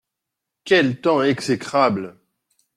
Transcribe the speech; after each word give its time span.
Quel 0.63 0.99
temps 0.99 1.21
exécrable! 1.21 2.17